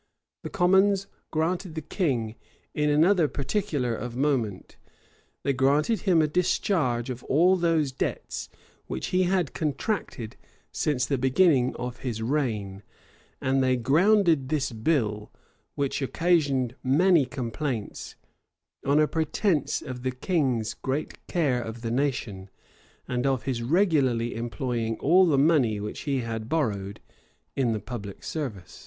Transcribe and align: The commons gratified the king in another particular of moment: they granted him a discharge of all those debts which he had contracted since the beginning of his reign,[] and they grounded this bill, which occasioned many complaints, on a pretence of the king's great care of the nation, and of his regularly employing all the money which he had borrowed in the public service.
The 0.41 0.49
commons 0.49 1.05
gratified 1.29 1.75
the 1.75 1.81
king 1.83 2.33
in 2.73 2.89
another 2.89 3.27
particular 3.27 3.93
of 3.93 4.15
moment: 4.15 4.75
they 5.43 5.53
granted 5.53 5.99
him 6.09 6.23
a 6.23 6.27
discharge 6.27 7.11
of 7.11 7.23
all 7.25 7.55
those 7.55 7.91
debts 7.91 8.49
which 8.87 9.09
he 9.09 9.25
had 9.25 9.53
contracted 9.53 10.37
since 10.71 11.05
the 11.05 11.19
beginning 11.19 11.75
of 11.75 11.97
his 11.99 12.19
reign,[] 12.19 12.81
and 13.39 13.61
they 13.61 13.75
grounded 13.75 14.49
this 14.49 14.71
bill, 14.71 15.31
which 15.75 16.01
occasioned 16.01 16.73
many 16.81 17.23
complaints, 17.27 18.15
on 18.83 18.99
a 18.99 19.07
pretence 19.07 19.83
of 19.83 20.01
the 20.01 20.09
king's 20.09 20.73
great 20.73 21.23
care 21.27 21.61
of 21.61 21.81
the 21.83 21.91
nation, 21.91 22.49
and 23.07 23.27
of 23.27 23.43
his 23.43 23.61
regularly 23.61 24.33
employing 24.33 24.97
all 24.97 25.27
the 25.27 25.37
money 25.37 25.79
which 25.79 25.99
he 26.09 26.21
had 26.21 26.49
borrowed 26.49 26.99
in 27.55 27.71
the 27.71 27.79
public 27.79 28.23
service. 28.23 28.79